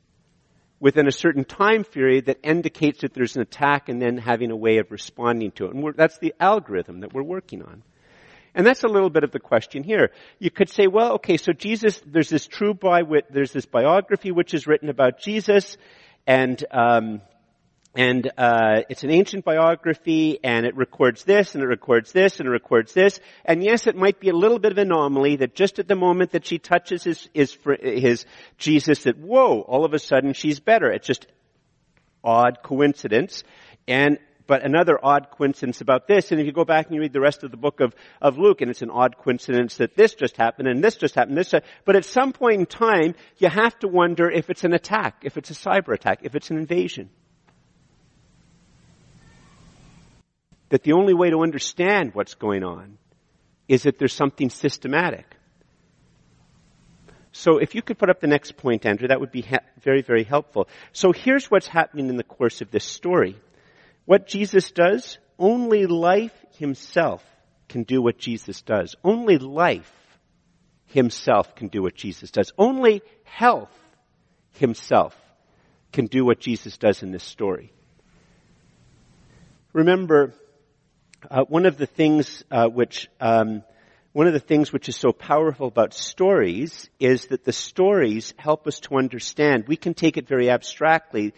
[0.79, 4.57] within a certain time period that indicates that there's an attack and then having a
[4.57, 5.75] way of responding to it.
[5.75, 7.83] And that's the algorithm that we're working on.
[8.55, 10.11] And that's a little bit of the question here.
[10.39, 14.55] You could say, well, okay, so Jesus, there's this true by, there's this biography which
[14.55, 15.77] is written about Jesus,
[16.27, 17.21] and um,
[17.97, 22.49] and uh, it's an ancient biography, and it records this, and it records this, and
[22.49, 23.19] it records this.
[23.45, 25.97] And yes, it might be a little bit of an anomaly that just at the
[25.97, 28.27] moment that she touches his, his, his
[28.59, 30.91] Jesus, that whoa, all of a sudden she's better.
[30.91, 31.27] It's just
[32.23, 33.45] odd coincidence.
[33.89, 37.13] And but another odd coincidence about this, and if you go back and you read
[37.13, 40.15] the rest of the book of, of Luke, and it's an odd coincidence that this
[40.15, 41.53] just happened, and this just happened, this,
[41.85, 45.37] but at some point in time, you have to wonder if it's an attack, if
[45.37, 47.11] it's a cyber attack, if it's an invasion.
[50.69, 52.99] That the only way to understand what's going on
[53.69, 55.27] is that there's something systematic.
[57.33, 60.03] So if you could put up the next point, Andrew, that would be ha- very,
[60.03, 60.69] very helpful.
[60.93, 63.37] So here's what's happening in the course of this story.
[64.07, 67.23] What Jesus does, only life himself
[67.69, 68.97] can do what Jesus does.
[69.05, 69.93] Only life
[70.87, 72.53] himself can do what Jesus does.
[72.57, 73.77] Only health
[74.53, 75.15] himself
[75.93, 77.73] can do what Jesus does in this story.
[79.73, 80.33] Remember,
[81.31, 83.63] uh, one of the things uh, which um,
[84.13, 88.67] one of the things which is so powerful about stories is that the stories help
[88.67, 89.65] us to understand.
[89.67, 91.35] We can take it very abstractly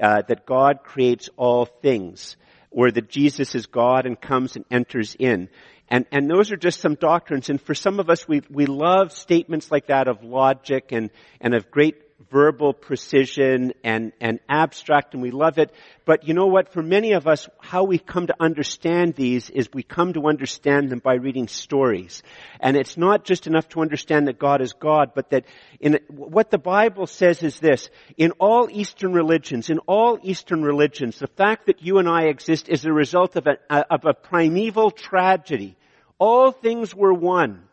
[0.00, 2.36] uh, that God creates all things,
[2.70, 5.48] or that Jesus is God and comes and enters in.
[5.88, 7.50] And, and those are just some doctrines.
[7.50, 11.54] And for some of us, we, we love statements like that of logic and, and
[11.54, 12.01] of great
[12.32, 15.70] verbal precision and, and abstract and we love it.
[16.06, 16.72] But you know what?
[16.72, 20.88] For many of us, how we come to understand these is we come to understand
[20.88, 22.22] them by reading stories.
[22.58, 25.44] And it's not just enough to understand that God is God, but that
[25.78, 27.90] in, what the Bible says is this.
[28.16, 32.68] In all Eastern religions, in all Eastern religions, the fact that you and I exist
[32.68, 35.76] is a result of a, of a primeval tragedy.
[36.18, 37.64] All things were one.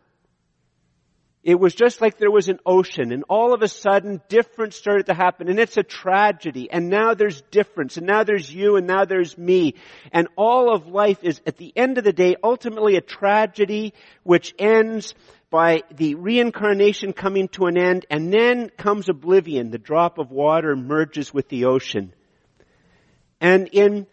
[1.42, 5.06] It was just like there was an ocean and all of a sudden difference started
[5.06, 8.86] to happen and it's a tragedy and now there's difference and now there's you and
[8.86, 9.76] now there's me
[10.12, 14.54] and all of life is at the end of the day ultimately a tragedy which
[14.60, 15.16] ends
[15.50, 19.72] by the reincarnation coming to an end and then comes oblivion.
[19.72, 22.14] The drop of water merges with the ocean.
[23.42, 24.06] And in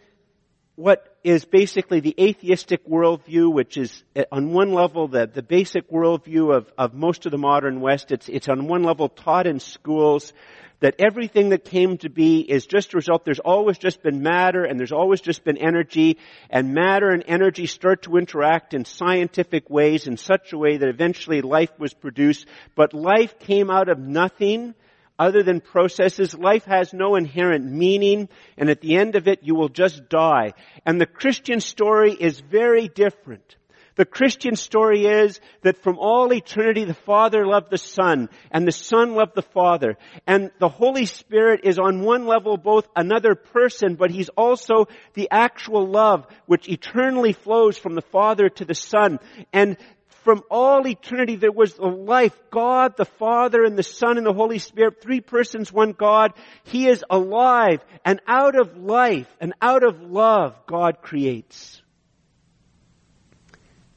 [0.76, 5.90] what is basically the atheistic worldview, which is uh, on one level the, the basic
[5.90, 8.12] worldview of, of most of the modern West.
[8.12, 10.32] It's, it's on one level taught in schools
[10.78, 13.24] that everything that came to be is just a result.
[13.24, 17.66] There's always just been matter and there's always just been energy and matter and energy
[17.66, 22.46] start to interact in scientific ways in such a way that eventually life was produced.
[22.76, 24.76] But life came out of nothing
[25.18, 26.34] other than processes.
[26.34, 30.52] Life has no inherent meaning, and at the end of it, you will just die.
[30.84, 33.56] And the Christian story is very different.
[33.96, 38.72] The Christian story is that from all eternity the Father loved the Son, and the
[38.72, 43.94] Son loved the Father, and the Holy Spirit is on one level both another person,
[43.94, 49.18] but He's also the actual love which eternally flows from the Father to the Son.
[49.54, 49.78] And
[50.26, 52.36] from all eternity there was the life.
[52.50, 56.32] God, the Father, and the Son, and the Holy Spirit, three persons, one God.
[56.64, 61.80] He is alive, and out of life, and out of love, God creates.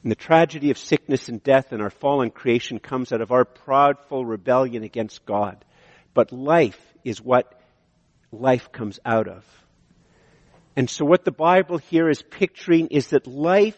[0.04, 3.44] And the tragedy of sickness and death in our fallen creation comes out of our
[3.44, 5.64] proudful rebellion against God.
[6.14, 7.60] But life is what
[8.30, 9.44] life comes out of.
[10.76, 13.76] And so what the Bible here is picturing is that life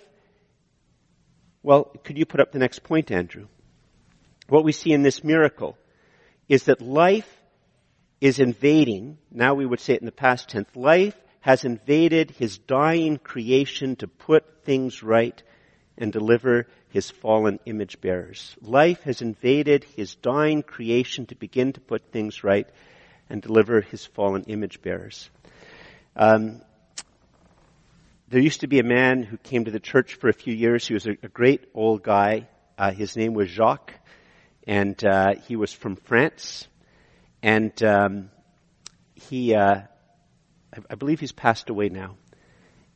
[1.62, 3.46] well, could you put up the next point, Andrew?
[4.48, 5.78] What we see in this miracle
[6.48, 7.28] is that life
[8.20, 12.58] is invading, now we would say it in the past tense, life has invaded his
[12.58, 15.42] dying creation to put things right
[15.98, 18.56] and deliver his fallen image bearers.
[18.60, 22.68] Life has invaded his dying creation to begin to put things right
[23.28, 25.30] and deliver his fallen image bearers.
[26.14, 26.62] Um,
[28.32, 30.86] there used to be a man who came to the church for a few years.
[30.86, 32.48] He was a, a great old guy.
[32.78, 33.92] Uh, his name was Jacques,
[34.66, 36.66] and uh, he was from France.
[37.42, 38.30] And um,
[39.14, 39.82] he, uh,
[40.72, 42.16] I, I believe he's passed away now.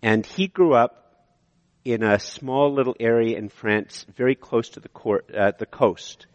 [0.00, 1.26] And he grew up
[1.84, 6.26] in a small little area in France, very close to the, court, uh, the coast.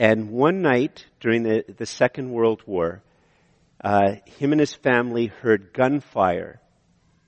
[0.00, 3.04] And one night during the, the Second World War,
[3.84, 6.60] uh, him and his family heard gunfire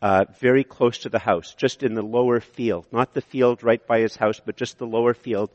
[0.02, 3.86] uh, very close to the house, just in the lower field, not the field right
[3.86, 5.48] by his house, but just the lower field.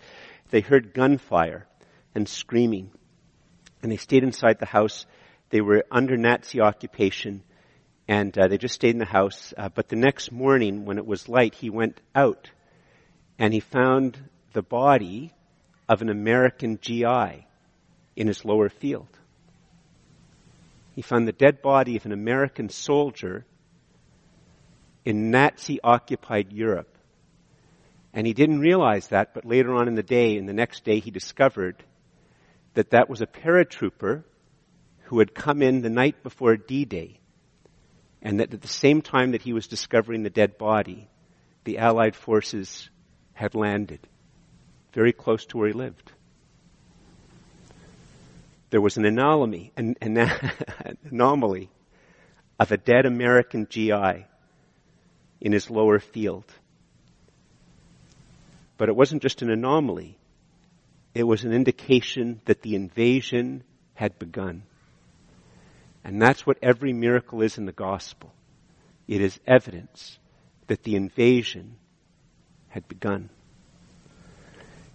[0.50, 1.68] They heard gunfire
[2.16, 2.90] and screaming.
[3.84, 5.06] And they stayed inside the house
[5.50, 7.44] They were under Nazi occupation
[8.08, 9.54] and uh, they just stayed in the house.
[9.58, 12.50] Uh, but the next morning, when it was light, he went out
[13.38, 14.18] and he found
[14.54, 15.34] the body
[15.90, 17.46] of an American GI
[18.16, 19.08] in his lower field.
[20.96, 23.46] He found the dead body of an American soldier
[25.08, 26.98] in Nazi occupied Europe.
[28.14, 31.00] And he didn't realize that, but later on in the day, and the next day,
[31.00, 31.82] he discovered
[32.74, 34.26] that that was a paratrooper
[35.04, 37.22] who had come in the night before D-Day.
[38.22, 41.08] And that at the same time that he was discovering the dead body,
[41.64, 42.90] the Allied forces
[43.32, 44.02] had landed
[44.92, 46.12] very close to where he lived.
[48.72, 50.18] There was an anomaly, an, an
[51.10, 51.70] anomaly
[52.60, 54.26] of a dead American GI
[55.40, 56.46] in his lower field.
[58.78, 60.18] But it wasn't just an anomaly.
[61.14, 63.64] It was an indication that the invasion
[63.96, 64.64] had begun.
[66.04, 68.32] And that's what every miracle is in the gospel.
[69.08, 70.20] It is evidence
[70.68, 71.78] that the invasion
[72.70, 73.30] had begun.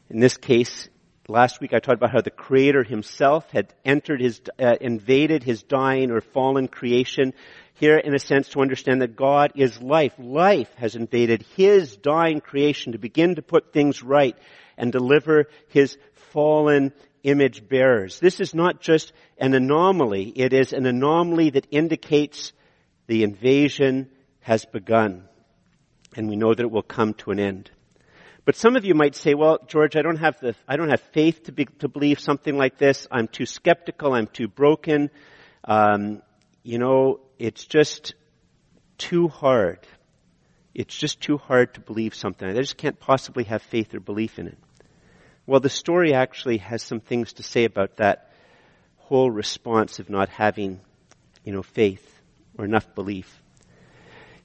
[0.09, 0.89] In this case,
[1.27, 5.63] last week I talked about how the Creator Himself had entered His, uh, invaded His
[5.63, 7.33] dying or fallen creation.
[7.75, 10.15] Here, in a sense, to understand that God is life.
[10.19, 14.37] Life has invaded His dying creation to begin to put things right
[14.77, 15.97] and deliver His
[16.33, 18.21] fallen image bearers.
[18.21, 20.33] This is not just an anomaly.
[20.37, 22.53] It is an anomaly that indicates
[23.07, 25.29] the invasion has begun.
[26.17, 27.71] And we know that it will come to an end.
[28.45, 31.01] But some of you might say, well, George, I don't have the, I don't have
[31.13, 33.07] faith to, be, to believe something like this.
[33.11, 34.15] I'm too skeptical.
[34.15, 35.11] I'm too broken.
[35.65, 36.23] Um,
[36.65, 38.15] you know, it's just
[38.99, 39.81] too hard.
[40.77, 42.49] It's just too hard to believe something.
[42.49, 44.59] I just can't possibly have faith or belief in it.
[45.45, 48.31] Well, the story actually has some things to say about that
[48.97, 50.79] whole response of not having,
[51.45, 52.09] you know, faith
[52.57, 53.43] or enough belief.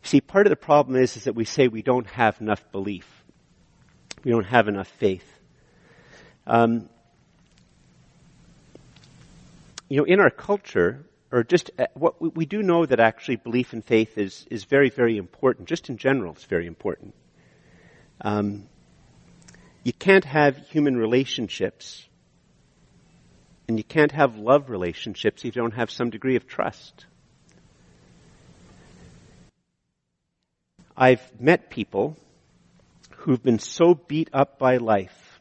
[0.01, 3.07] See, part of the problem is, is that we say we don't have enough belief.
[4.23, 5.39] We don't have enough faith.
[6.47, 6.89] Um,
[9.87, 13.35] you know, in our culture, or just uh, what we, we do know that actually
[13.37, 15.67] belief and faith is is very very important.
[15.67, 17.13] Just in general, it's very important.
[18.21, 18.67] Um,
[19.83, 22.05] you can't have human relationships,
[23.67, 27.05] and you can't have love relationships if you don't have some degree of trust.
[30.95, 32.17] I've met people
[33.17, 35.39] who've been so beat up by life,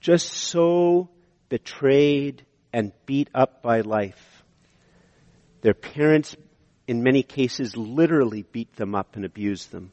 [0.00, 1.10] just so
[1.48, 4.35] betrayed and beat up by life.
[5.62, 6.36] Their parents,
[6.86, 9.90] in many cases, literally beat them up and abused them.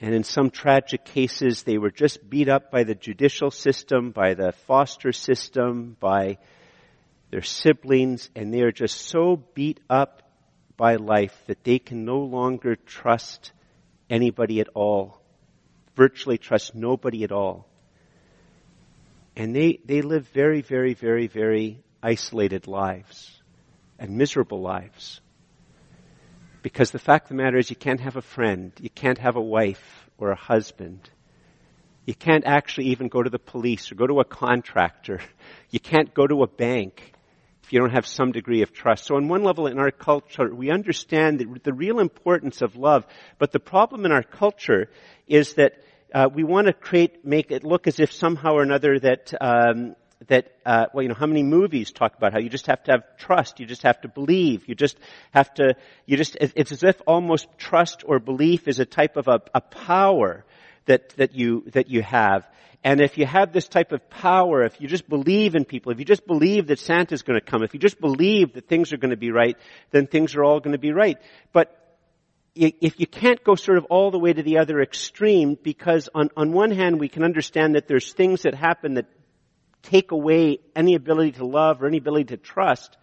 [0.00, 4.34] And in some tragic cases, they were just beat up by the judicial system, by
[4.34, 6.38] the foster system, by
[7.30, 10.22] their siblings, and they are just so beat up
[10.76, 13.52] by life that they can no longer trust
[14.08, 15.20] anybody at all,
[15.96, 17.66] virtually trust nobody at all.
[19.36, 23.37] And they, they live very, very, very, very isolated lives
[23.98, 25.20] and miserable lives.
[26.62, 29.36] Because the fact of the matter is you can't have a friend, you can't have
[29.36, 31.08] a wife or a husband.
[32.04, 35.20] You can't actually even go to the police or go to a contractor.
[35.70, 37.12] You can't go to a bank
[37.62, 39.04] if you don't have some degree of trust.
[39.04, 43.06] So on one level in our culture, we understand the, the real importance of love,
[43.38, 44.88] but the problem in our culture
[45.26, 45.74] is that
[46.14, 49.94] uh, we want to create, make it look as if somehow or another that um,
[50.26, 52.90] that uh, well, you know, how many movies talk about how you just have to
[52.92, 54.98] have trust, you just have to believe, you just
[55.30, 55.74] have to,
[56.06, 59.60] you just, it's as if almost trust or belief is a type of a, a
[59.60, 60.44] power
[60.86, 62.46] that that you that you have.
[62.84, 65.98] And if you have this type of power, if you just believe in people, if
[65.98, 68.96] you just believe that Santa's going to come, if you just believe that things are
[68.96, 69.56] going to be right,
[69.90, 71.18] then things are all going to be right.
[71.52, 71.74] But
[72.54, 76.30] if you can't go sort of all the way to the other extreme, because on,
[76.36, 79.06] on one hand we can understand that there's things that happen that
[79.82, 82.96] take away any ability to love or any ability to trust,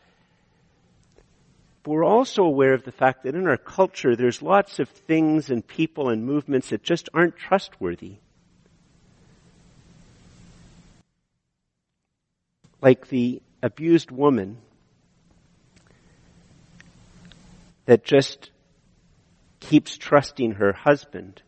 [1.83, 5.49] but we're also aware of the fact that in our culture there's lots of things
[5.49, 8.17] and people and movements that just aren't trustworthy.
[12.85, 14.59] like the abused woman
[17.85, 18.51] that just
[19.59, 21.41] keeps trusting her husband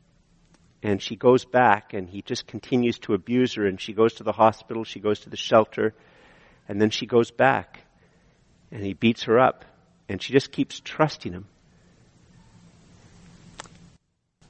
[0.83, 4.23] and she goes back and he just continues to abuse her and she goes to
[4.23, 5.93] the hospital, she goes to the shelter,
[6.67, 7.81] and then she goes back
[8.71, 9.65] and he beats her up
[10.07, 11.45] and she just keeps trusting him.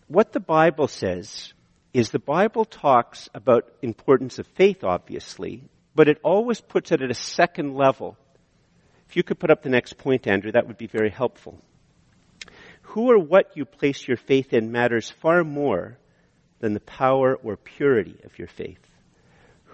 [0.07, 1.53] What the Bible says
[1.93, 5.63] is the Bible talks about importance of faith, obviously,
[5.95, 8.17] but it always puts it at a second level
[9.09, 11.57] If you could put up the next point, Andrew, that would be very helpful.
[12.81, 15.97] Who or what you place your faith in matters far more
[16.59, 18.79] than the power or purity of your faith.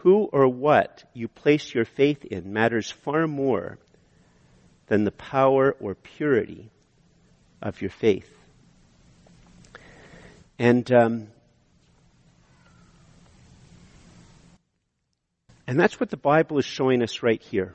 [0.02, 3.78] Who or what you place your faith in matters far more
[4.88, 6.70] than the power or purity
[7.62, 8.30] of your faith.
[10.60, 11.28] And um,
[15.66, 17.74] and that's what the Bible is showing us right here.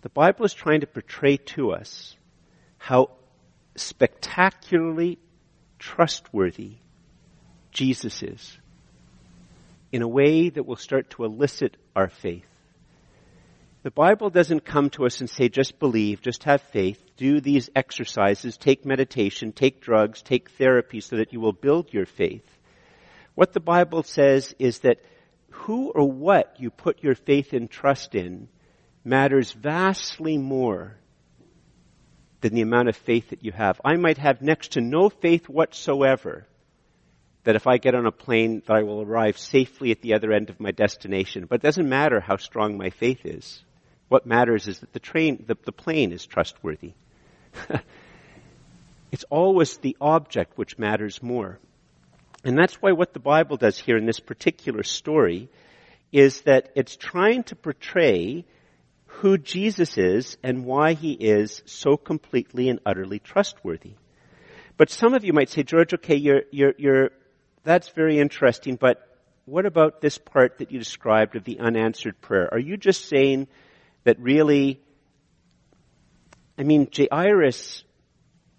[0.00, 2.16] The Bible is trying to portray to us
[2.78, 3.10] how
[3.76, 5.18] spectacularly
[5.78, 6.76] trustworthy
[7.72, 8.58] Jesus is
[9.90, 12.44] in a way that will start to elicit our faith.
[13.82, 17.70] The Bible doesn't come to us and say, just believe, just have faith, do these
[17.74, 22.44] exercises, take meditation, take drugs, take therapy so that you will build your faith.
[23.34, 24.98] What the Bible says is that
[25.50, 28.48] who or what you put your faith and trust in
[29.04, 30.96] matters vastly more
[32.40, 33.80] than the amount of faith that you have.
[33.84, 36.46] I might have next to no faith whatsoever
[37.44, 40.32] that if I get on a plane that I will arrive safely at the other
[40.32, 41.46] end of my destination.
[41.48, 43.62] But it doesn't matter how strong my faith is.
[44.08, 46.92] What matters is that the train, the, the plane is trustworthy.
[49.12, 51.58] it's always the object which matters more.
[52.44, 55.48] And that's why what the Bible does here in this particular story
[56.12, 58.44] is that it's trying to portray
[59.06, 63.94] who Jesus is and why he is so completely and utterly trustworthy.
[64.76, 67.10] But some of you might say, George, okay, you're, you're, you're,
[67.64, 69.02] that's very interesting, but
[69.44, 72.48] what about this part that you described of the unanswered prayer?
[72.52, 73.48] Are you just saying
[74.04, 74.80] that really,
[76.58, 77.82] I mean, Jairus,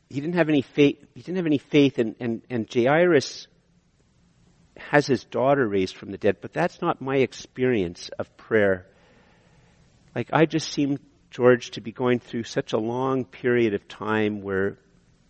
[0.09, 3.47] he didn't have any faith, he didn't have any faith and, and, and Jairus
[4.77, 8.85] has his daughter raised from the dead, but that's not my experience of prayer
[10.15, 14.41] like I just seem, George, to be going through such a long period of time
[14.41, 14.77] where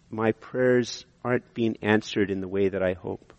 [0.09, 3.33] my prayers aren't being answered in the way that I hope.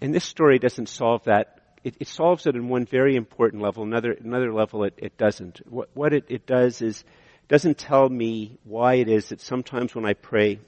[0.00, 1.60] And this story doesn't solve that.
[1.82, 3.82] It, it solves it in one very important level.
[3.82, 5.60] Another, another level, it, it doesn't.
[5.68, 7.04] What, what it, it does is,
[7.48, 10.60] doesn't tell me why it is that sometimes when I pray,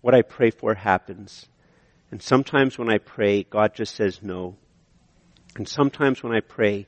[0.00, 1.46] what I pray for happens.
[2.10, 4.56] And sometimes when I pray, God just says no.
[5.56, 6.86] And sometimes when I pray,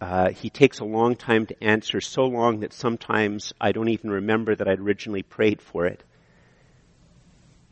[0.00, 4.10] uh, he takes a long time to answer, so long that sometimes I don't even
[4.10, 6.02] remember that I'd originally prayed for it.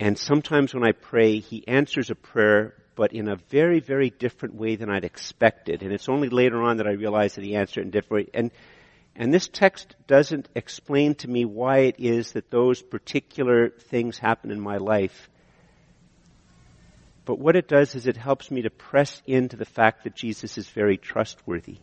[0.00, 4.54] And sometimes when I pray, he answers a prayer, but in a very, very different
[4.54, 5.82] way than I'd expected.
[5.82, 8.30] And it's only later on that I realize that he answered in different way.
[8.32, 8.50] And,
[9.16, 14.52] and this text doesn't explain to me why it is that those particular things happen
[14.52, 15.28] in my life.
[17.24, 20.56] But what it does is it helps me to press into the fact that Jesus
[20.56, 21.78] is very trustworthy.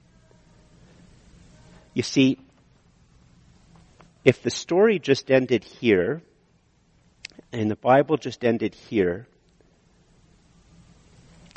[1.93, 2.39] You see,
[4.23, 6.23] if the story just ended here,
[7.51, 9.27] and the Bible just ended here,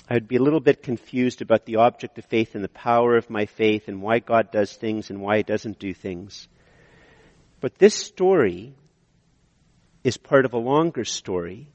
[0.08, 3.28] I'd be a little bit confused about the object of faith and the power of
[3.28, 6.48] my faith and why God does things and why He doesn't do things.
[7.60, 8.74] But this story
[10.04, 11.68] is part of a longer story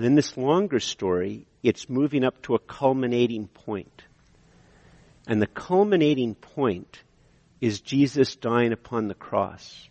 [0.00, 4.02] and in this longer story, it's moving up to a culminating point.
[5.26, 7.02] And the culminating point
[7.60, 9.89] is Jesus dying upon the cross.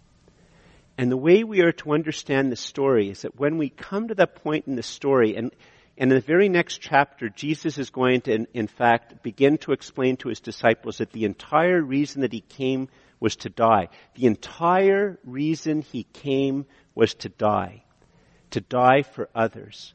[1.00, 4.16] And the way we are to understand the story is that when we come to
[4.16, 5.50] that point in the story, and,
[5.98, 9.72] and in the very next chapter, Jesus is going to, in, in fact, begin to
[9.72, 12.90] explain to his disciples that the entire reason that he came
[13.22, 13.88] was to die.
[14.16, 17.84] The entire reason he came was to die
[18.52, 19.94] to die for others.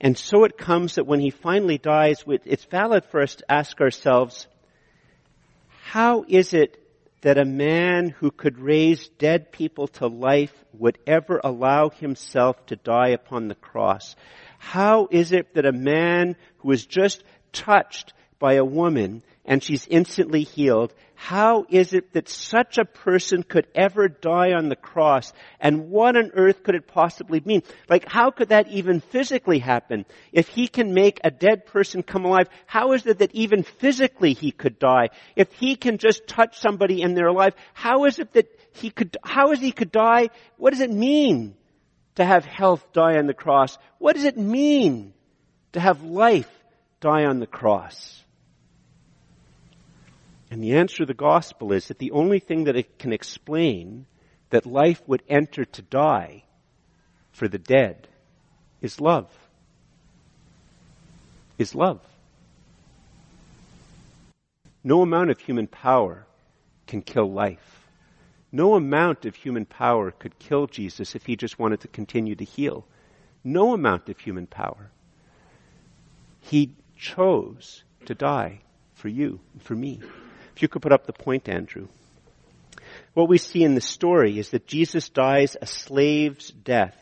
[0.00, 3.80] And so it comes that when he finally dies, it's valid for us to ask
[3.80, 4.46] ourselves,
[5.82, 6.85] how is it
[7.26, 12.76] that a man who could raise dead people to life would ever allow himself to
[12.76, 14.14] die upon the cross?
[14.60, 19.86] How is it that a man who was just touched by a woman and she's
[19.86, 20.92] instantly healed.
[21.14, 25.32] How is it that such a person could ever die on the cross?
[25.60, 27.62] And what on earth could it possibly mean?
[27.88, 30.04] Like, how could that even physically happen?
[30.32, 34.34] If he can make a dead person come alive, how is it that even physically
[34.34, 35.08] he could die?
[35.36, 39.16] If he can just touch somebody and they're alive, how is it that he could,
[39.24, 40.28] how is he could die?
[40.58, 41.54] What does it mean
[42.16, 43.78] to have health die on the cross?
[43.98, 45.14] What does it mean
[45.72, 46.50] to have life
[47.00, 48.24] die on the cross?
[50.50, 54.06] And the answer to the gospel is that the only thing that it can explain
[54.50, 56.44] that life would enter to die
[57.32, 58.08] for the dead
[58.80, 59.28] is love.
[61.58, 62.00] Is love.
[64.84, 66.26] No amount of human power
[66.86, 67.88] can kill life.
[68.52, 72.44] No amount of human power could kill Jesus if he just wanted to continue to
[72.44, 72.86] heal.
[73.42, 74.90] No amount of human power.
[76.40, 78.60] He chose to die
[78.94, 80.00] for you, for me.
[80.56, 81.88] If you could put up the point, Andrew.
[83.12, 86.96] What we see in the story is that Jesus dies a slave's death.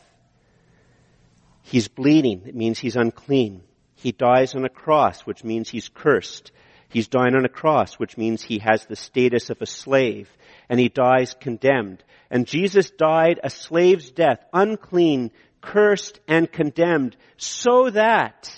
[1.63, 2.43] He's bleeding.
[2.47, 3.63] It means he's unclean.
[3.95, 6.51] He dies on a cross, which means he's cursed.
[6.89, 10.29] He's dying on a cross, which means he has the status of a slave.
[10.69, 12.03] And he dies condemned.
[12.31, 15.31] And Jesus died a slave's death, unclean,
[15.61, 18.51] cursed, and condemned, so that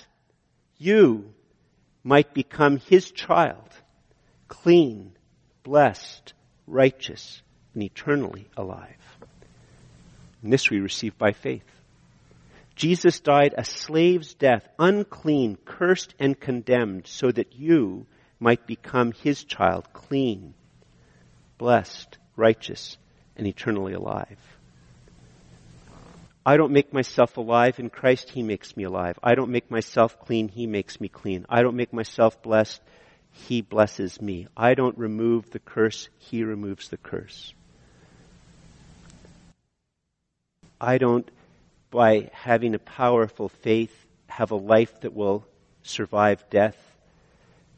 [0.78, 1.34] you
[2.02, 3.68] might become his child,
[4.48, 5.12] clean,
[5.62, 6.32] blessed,
[6.66, 7.42] righteous,
[7.74, 8.96] and eternally alive.
[10.42, 11.64] And this we receive by faith.
[12.74, 18.06] Jesus died a slave's death, unclean, cursed, and condemned, so that you
[18.38, 20.52] might become his child, clean,
[21.56, 22.98] blessed, righteous,
[23.36, 24.38] and eternally alive.
[26.44, 29.18] I don't make myself alive in Christ, He makes me alive.
[29.20, 31.44] I don't make myself clean, He makes me clean.
[31.48, 32.80] I don't make myself blessed,
[33.36, 34.48] He blesses me.
[34.56, 37.52] I don't remove the curse, He removes the curse.
[40.80, 41.30] I don't,
[41.90, 43.94] by having a powerful faith,
[44.26, 45.46] have a life that will
[45.82, 46.76] survive death.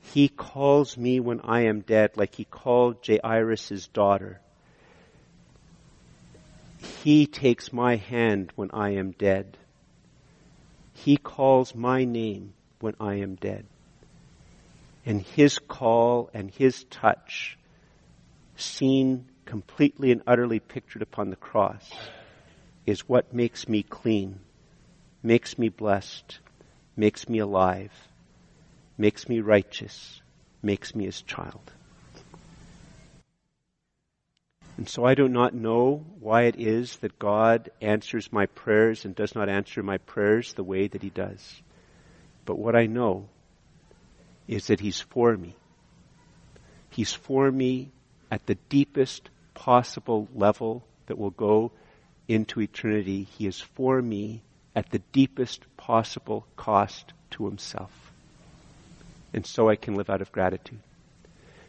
[0.00, 4.40] He calls me when I am dead, like He called Jairus' daughter.
[7.02, 9.58] He takes my hand when I am dead.
[10.94, 13.66] He calls my name when I am dead.
[15.08, 17.56] And His call and His touch,
[18.56, 21.90] seen completely and utterly pictured upon the cross,
[22.84, 24.40] is what makes me clean,
[25.22, 26.40] makes me blessed,
[26.94, 27.90] makes me alive,
[28.98, 30.20] makes me righteous,
[30.62, 31.72] makes me His child.
[34.76, 39.14] And so I do not know why it is that God answers my prayers and
[39.14, 41.62] does not answer my prayers the way that He does.
[42.44, 43.30] But what I know
[44.48, 45.54] is that He's for me.
[46.90, 47.90] He's for me
[48.30, 51.70] at the deepest possible level that will go
[52.26, 53.24] into eternity.
[53.24, 54.42] He is for me
[54.74, 57.92] at the deepest possible cost to Himself.
[59.32, 60.80] And so I can live out of gratitude.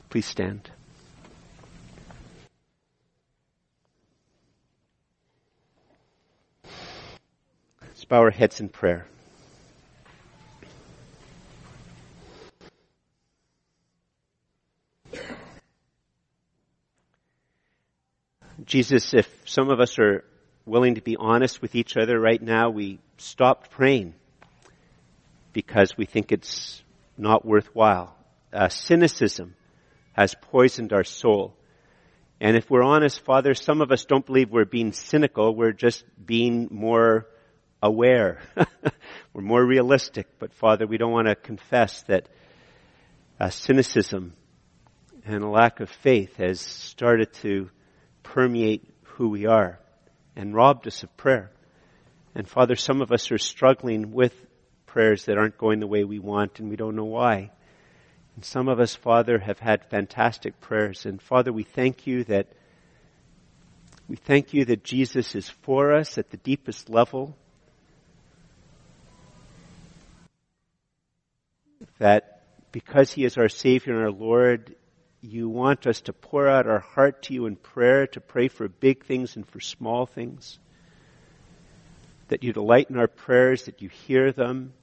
[0.09, 0.71] Please stand.
[8.09, 9.05] bow our heads in prayer.
[18.69, 20.23] Jesus, if some of us are
[20.63, 24.13] willing to be honest with each other right now, we stopped praying
[25.53, 26.83] because we think it's
[27.17, 28.15] not worthwhile.
[28.53, 29.55] Uh, cynicism
[30.13, 31.55] has poisoned our soul.
[32.39, 35.55] And if we're honest, Father, some of us don't believe we're being cynical.
[35.55, 37.25] We're just being more
[37.81, 38.39] aware.
[39.33, 42.29] We're more realistic, but Father, we don't want to confess that
[43.39, 44.33] uh, cynicism
[45.25, 47.69] and a lack of faith has started to
[48.29, 49.79] permeate who we are
[50.35, 51.49] and robbed us of prayer.
[52.35, 54.33] And Father, some of us are struggling with
[54.85, 57.49] prayers that aren't going the way we want and we don't know why.
[58.35, 61.07] And some of us, Father, have had fantastic prayers.
[61.07, 62.47] And Father, we thank you that
[64.07, 67.35] we thank you that Jesus is for us at the deepest level
[71.97, 74.75] that because He is our Savior and our Lord,
[75.21, 78.67] you want us to pour out our heart to you in prayer, to pray for
[78.67, 80.59] big things and for small things.
[82.29, 84.73] That you delight in our prayers, that you hear them.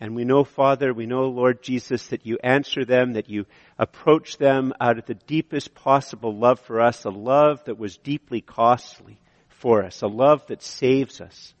[0.00, 3.46] And we know, Father, we know, Lord Jesus, that you answer them, that you
[3.78, 8.40] approach them out of the deepest possible love for us, a love that was deeply
[8.40, 9.18] costly
[9.48, 11.54] for us, a love that saves us.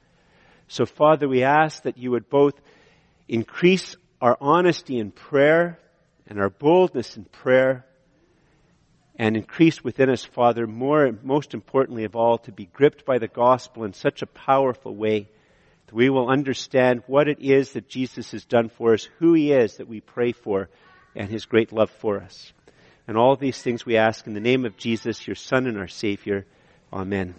[0.68, 2.60] So, Father, we ask that you would both
[3.28, 5.78] increase our honesty in prayer
[6.26, 7.86] and our boldness in prayer
[9.18, 13.28] and increase within us, Father, more, most importantly of all, to be gripped by the
[13.28, 15.28] gospel in such a powerful way
[15.86, 19.52] that we will understand what it is that Jesus has done for us, who He
[19.52, 20.68] is that we pray for,
[21.14, 22.52] and His great love for us.
[23.08, 25.88] And all these things we ask in the name of Jesus, your Son and our
[25.88, 26.44] Savior.
[26.92, 27.34] Amen.